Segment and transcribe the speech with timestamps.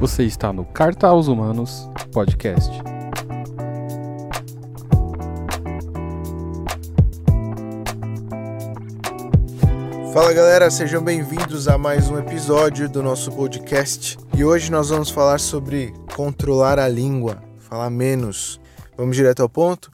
[0.00, 2.70] Você está no Carta aos Humanos Podcast.
[10.14, 14.16] Fala galera, sejam bem-vindos a mais um episódio do nosso podcast.
[14.36, 18.60] E hoje nós vamos falar sobre controlar a língua, falar menos.
[18.96, 19.90] Vamos direto ao ponto?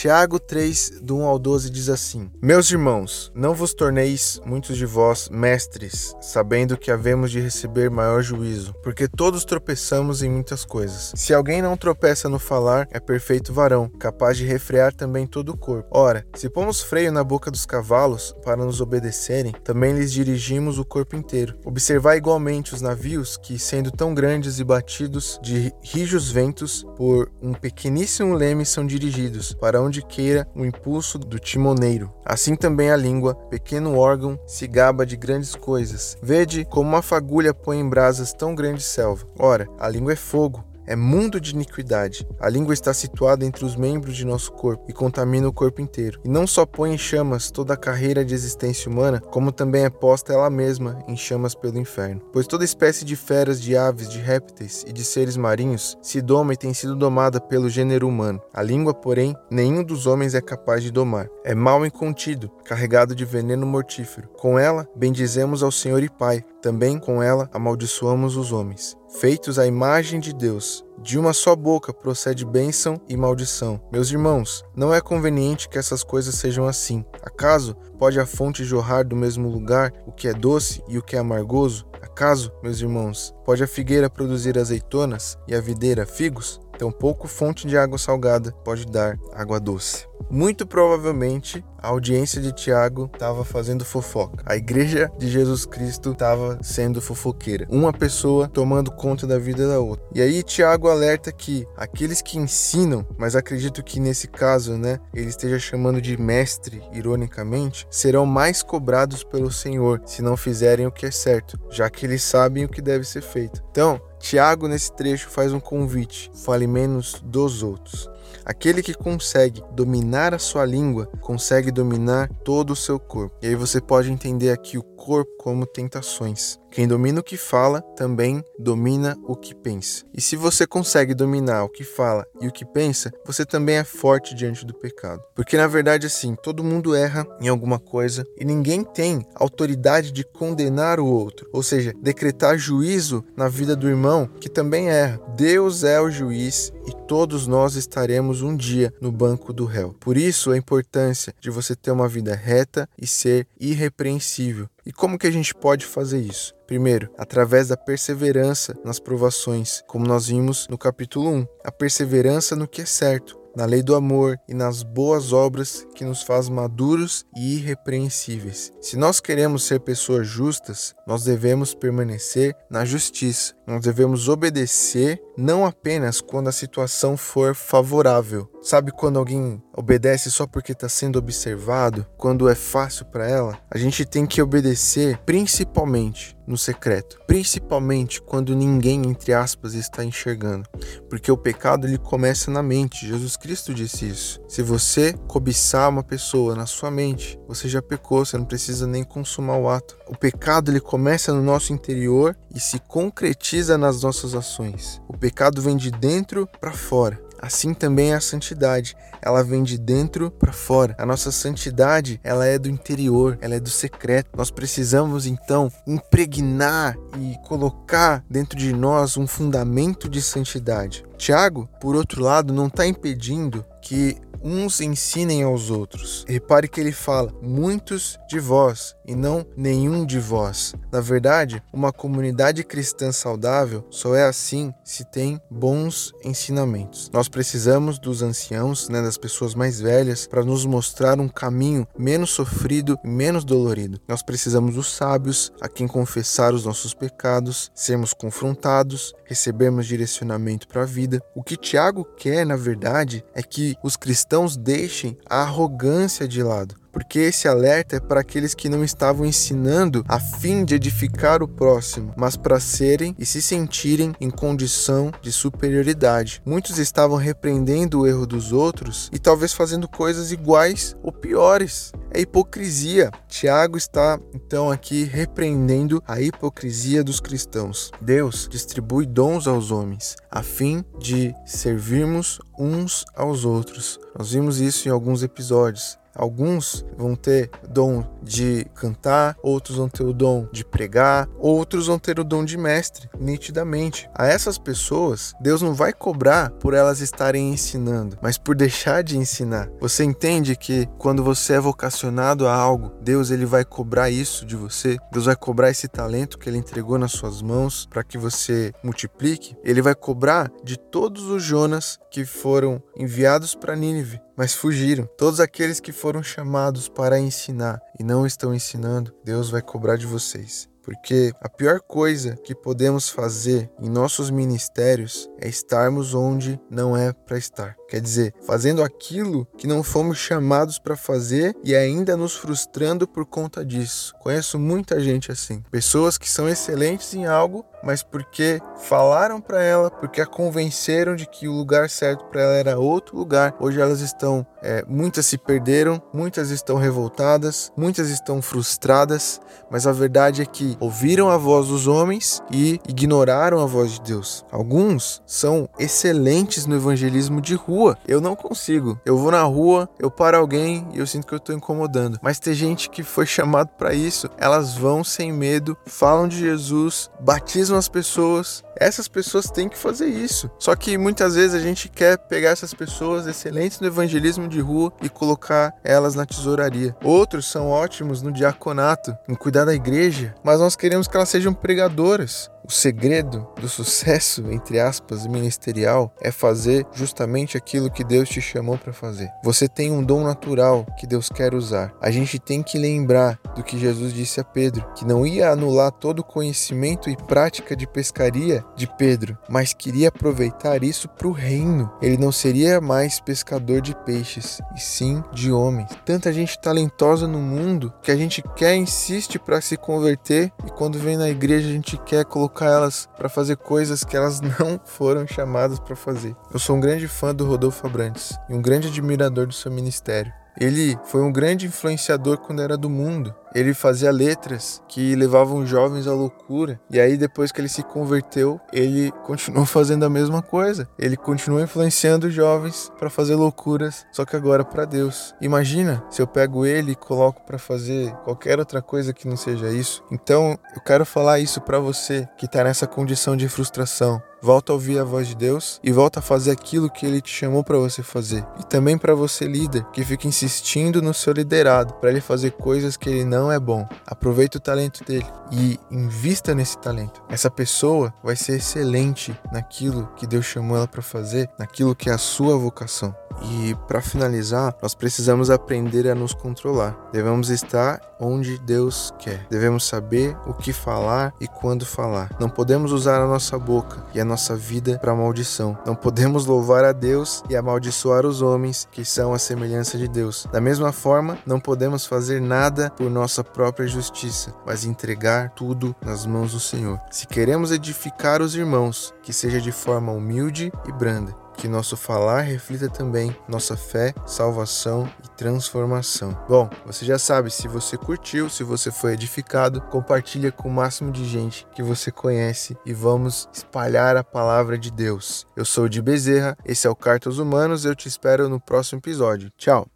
[0.00, 4.86] Tiago 3, do 1 ao 12 diz assim: Meus irmãos, não vos torneis, muitos de
[4.86, 11.12] vós, mestres, sabendo que havemos de receber maior juízo, porque todos tropeçamos em muitas coisas.
[11.14, 15.58] Se alguém não tropeça no falar, é perfeito varão, capaz de refrear também todo o
[15.58, 15.90] corpo.
[15.90, 20.84] Ora, se pomos freio na boca dos cavalos para nos obedecerem, também lhes dirigimos o
[20.84, 21.58] corpo inteiro.
[21.62, 27.52] Observai igualmente os navios que, sendo tão grandes e batidos de rijos ventos, por um
[27.52, 32.12] pequeníssimo leme são dirigidos, para onde onde queira o impulso do timoneiro.
[32.24, 36.16] Assim também a língua, pequeno órgão, se gaba de grandes coisas.
[36.22, 39.26] Vede como uma fagulha põe em brasas tão grande selva.
[39.36, 42.26] Ora, a língua é fogo, é mundo de iniquidade.
[42.40, 46.18] A língua está situada entre os membros de nosso corpo e contamina o corpo inteiro.
[46.24, 49.90] E não só põe em chamas toda a carreira de existência humana, como também é
[49.90, 52.20] posta ela mesma em chamas pelo inferno.
[52.32, 56.54] Pois toda espécie de feras, de aves, de répteis e de seres marinhos se doma
[56.54, 58.42] e tem sido domada pelo gênero humano.
[58.52, 61.28] A língua, porém, nenhum dos homens é capaz de domar.
[61.44, 64.28] É mal incontido, carregado de veneno mortífero.
[64.36, 66.42] Com ela, bendizemos ao Senhor e Pai.
[66.60, 70.84] Também com ela amaldiçoamos os homens feitos à imagem de Deus.
[71.02, 73.80] De uma só boca procede bênção e maldição.
[73.90, 77.04] Meus irmãos, não é conveniente que essas coisas sejam assim.
[77.22, 81.16] Acaso pode a fonte jorrar do mesmo lugar o que é doce e o que
[81.16, 81.86] é amargoso?
[82.00, 86.60] Acaso, meus irmãos, pode a figueira produzir azeitonas e a videira figos?
[86.78, 90.06] Tampouco fonte de água salgada pode dar água doce.
[90.30, 94.42] Muito provavelmente a audiência de Tiago estava fazendo fofoca.
[94.46, 97.66] A igreja de Jesus Cristo estava sendo fofoqueira.
[97.70, 100.04] Uma pessoa tomando conta da vida da outra.
[100.14, 105.28] E aí Tiago alerta que aqueles que ensinam, mas acredito que nesse caso, né, ele
[105.28, 111.06] esteja chamando de mestre, ironicamente, serão mais cobrados pelo Senhor se não fizerem o que
[111.06, 113.62] é certo, já que eles sabem o que deve ser feito.
[113.70, 118.08] Então, Tiago, nesse trecho, faz um convite: fale menos dos outros.
[118.44, 123.36] Aquele que consegue dominar a sua língua consegue dominar todo o seu corpo.
[123.42, 126.59] E aí você pode entender aqui o corpo como tentações.
[126.70, 130.04] Quem domina o que fala também domina o que pensa.
[130.14, 133.84] E se você consegue dominar o que fala e o que pensa, você também é
[133.84, 135.20] forte diante do pecado.
[135.34, 140.22] Porque na verdade assim, todo mundo erra em alguma coisa e ninguém tem autoridade de
[140.22, 145.20] condenar o outro, ou seja, decretar juízo na vida do irmão que também erra.
[145.36, 149.94] Deus é o juiz e todos nós estaremos um dia no banco do réu.
[149.98, 154.68] Por isso a importância de você ter uma vida reta e ser irrepreensível.
[154.84, 156.54] E como que a gente pode fazer isso?
[156.66, 161.46] Primeiro, através da perseverança nas provações, como nós vimos no capítulo 1.
[161.64, 166.04] A perseverança no que é certo, na lei do amor e nas boas obras que
[166.04, 168.72] nos faz maduros e irrepreensíveis.
[168.80, 173.54] Se nós queremos ser pessoas justas, nós devemos permanecer na justiça.
[173.66, 178.50] Nós devemos obedecer não apenas quando a situação for favorável.
[178.62, 183.58] Sabe quando alguém obedece só porque está sendo observado, quando é fácil para ela?
[183.70, 190.68] A gente tem que obedecer principalmente no secreto, principalmente quando ninguém, entre aspas, está enxergando,
[191.08, 193.06] porque o pecado ele começa na mente.
[193.06, 194.40] Jesus Cristo disse isso.
[194.48, 199.04] Se você cobiçar uma pessoa na sua mente, você já pecou, você não precisa nem
[199.04, 199.96] consumar o ato.
[200.08, 205.00] O pecado ele começa no nosso interior e se concretiza nas nossas ações.
[205.06, 207.29] O pecado vem de dentro para fora.
[207.40, 210.94] Assim também é a santidade, ela vem de dentro para fora.
[210.98, 214.28] A nossa santidade, ela é do interior, ela é do secreto.
[214.36, 221.04] Nós precisamos então impregnar e colocar dentro de nós um fundamento de santidade.
[221.16, 226.24] Tiago, por outro lado, não está impedindo que uns ensinem aos outros.
[226.28, 230.74] Repare que ele fala muitos de vós e não nenhum de vós.
[230.92, 237.10] Na verdade, uma comunidade cristã saudável só é assim se tem bons ensinamentos.
[237.12, 242.30] Nós precisamos dos anciãos, né, das pessoas mais velhas, para nos mostrar um caminho menos
[242.30, 244.00] sofrido e menos dolorido.
[244.06, 250.82] Nós precisamos dos sábios, a quem confessar os nossos pecados, sermos confrontados, recebermos direcionamento para
[250.82, 251.22] a vida.
[251.34, 256.76] O que Tiago quer, na verdade, é que os cristãos deixem a arrogância de lado
[256.92, 261.48] porque esse alerta é para aqueles que não estavam ensinando a fim de edificar o
[261.48, 266.42] próximo, mas para serem e se sentirem em condição de superioridade.
[266.44, 271.92] Muitos estavam repreendendo o erro dos outros e talvez fazendo coisas iguais ou piores.
[272.12, 273.10] é hipocrisia.
[273.28, 277.90] Tiago está então aqui repreendendo a hipocrisia dos cristãos.
[278.00, 283.98] Deus distribui dons aos homens a fim de servirmos uns aos outros.
[284.16, 285.99] Nós vimos isso em alguns episódios.
[286.14, 291.98] Alguns vão ter dom de cantar, outros vão ter o dom de pregar, outros vão
[291.98, 294.08] ter o dom de mestre, nitidamente.
[294.14, 299.16] A essas pessoas, Deus não vai cobrar por elas estarem ensinando, mas por deixar de
[299.16, 299.70] ensinar.
[299.80, 304.56] Você entende que quando você é vocacionado a algo, Deus ele vai cobrar isso de
[304.56, 304.98] você.
[305.12, 309.56] Deus vai cobrar esse talento que ele entregou nas suas mãos para que você multiplique.
[309.64, 315.04] Ele vai cobrar de todos os Jonas que foram enviados para Nínive mas fugiram.
[315.18, 320.06] Todos aqueles que foram chamados para ensinar e não estão ensinando, Deus vai cobrar de
[320.06, 320.66] vocês.
[320.82, 327.12] Porque a pior coisa que podemos fazer em nossos ministérios é estarmos onde não é
[327.12, 327.76] para estar.
[327.88, 333.26] Quer dizer, fazendo aquilo que não fomos chamados para fazer e ainda nos frustrando por
[333.26, 334.14] conta disso.
[334.20, 335.60] Conheço muita gente assim.
[335.72, 341.26] Pessoas que são excelentes em algo, mas porque falaram para ela, porque a convenceram de
[341.26, 343.56] que o lugar certo para ela era outro lugar.
[343.58, 349.92] Hoje elas estão, é, muitas se perderam, muitas estão revoltadas, muitas estão frustradas, mas a
[349.92, 354.44] verdade é que ouviram a voz dos homens e ignoraram a voz de Deus.
[354.52, 357.96] Alguns são excelentes no evangelismo de rua.
[358.06, 359.00] Eu não consigo.
[359.04, 362.18] Eu vou na rua, eu paro alguém e eu sinto que eu estou incomodando.
[362.20, 364.28] Mas tem gente que foi chamado para isso.
[364.36, 368.64] Elas vão sem medo, falam de Jesus, batizam as pessoas.
[368.76, 370.50] Essas pessoas têm que fazer isso.
[370.58, 374.92] Só que muitas vezes a gente quer pegar essas pessoas excelentes no evangelismo de rua
[375.00, 376.96] e colocar elas na tesouraria.
[377.04, 381.54] Outros são ótimos no diaconato, em cuidar da igreja, mas nós queremos que elas sejam
[381.54, 382.50] pregadoras.
[382.64, 388.78] O segredo do sucesso, entre aspas, ministerial é fazer justamente aquilo que Deus te chamou
[388.78, 389.30] para fazer.
[389.42, 391.92] Você tem um dom natural que Deus quer usar.
[392.00, 395.90] A gente tem que lembrar do que Jesus disse a Pedro, que não ia anular
[395.90, 401.32] todo o conhecimento e prática de pescaria de Pedro, mas queria aproveitar isso para o
[401.32, 401.90] reino.
[402.00, 405.90] Ele não seria mais pescador de peixes, e sim de homens.
[406.04, 410.98] Tanta gente talentosa no mundo que a gente quer insiste para se converter e quando
[410.98, 415.26] vem na igreja a gente quer colocar elas para fazer coisas que elas não foram
[415.26, 416.34] chamadas para fazer.
[416.52, 420.32] Eu sou um grande fã do Rodolfo Abrantes e um grande admirador do seu ministério.
[420.58, 423.34] Ele foi um grande influenciador quando era do mundo.
[423.54, 426.80] Ele fazia letras que levavam jovens à loucura.
[426.90, 430.88] E aí, depois que ele se converteu, ele continuou fazendo a mesma coisa.
[430.98, 435.34] Ele continuou influenciando jovens para fazer loucuras, só que agora para Deus.
[435.40, 439.70] Imagina se eu pego ele e coloco para fazer qualquer outra coisa que não seja
[439.70, 440.02] isso.
[440.10, 444.74] Então, eu quero falar isso para você que está nessa condição de frustração volta a
[444.74, 447.78] ouvir a voz de Deus e volta a fazer aquilo que ele te chamou para
[447.78, 448.44] você fazer.
[448.58, 452.96] E também para você líder que fica insistindo no seu liderado para ele fazer coisas
[452.96, 453.88] que ele não é bom.
[454.04, 457.22] Aproveita o talento dele e invista nesse talento.
[457.28, 462.12] Essa pessoa vai ser excelente naquilo que Deus chamou ela para fazer, naquilo que é
[462.12, 463.14] a sua vocação.
[463.42, 466.96] E para finalizar, nós precisamos aprender a nos controlar.
[467.12, 469.46] Devemos estar onde Deus quer.
[469.48, 472.30] Devemos saber o que falar e quando falar.
[472.38, 475.78] Não podemos usar a nossa boca e a nossa vida para maldição.
[475.86, 480.46] Não podemos louvar a Deus e amaldiçoar os homens que são a semelhança de Deus.
[480.52, 486.26] Da mesma forma, não podemos fazer nada por nossa própria justiça, mas entregar tudo nas
[486.26, 486.98] mãos do Senhor.
[487.12, 492.40] Se queremos edificar os irmãos, que seja de forma humilde e branda que nosso falar
[492.40, 496.34] reflita também nossa fé, salvação e transformação.
[496.48, 501.12] Bom, você já sabe, se você curtiu, se você foi edificado, compartilha com o máximo
[501.12, 505.46] de gente que você conhece e vamos espalhar a palavra de Deus.
[505.54, 508.98] Eu sou o de Bezerra, esse é o Cartas Humanos, eu te espero no próximo
[508.98, 509.52] episódio.
[509.58, 509.86] Tchau!